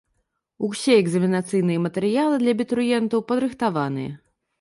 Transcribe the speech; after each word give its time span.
Усе 0.67 0.93
экзаменацыйныя 1.01 1.83
матэрыялы 1.85 2.35
для 2.45 2.51
абітурыентаў 2.57 3.19
падрыхтаваныя. 3.33 4.11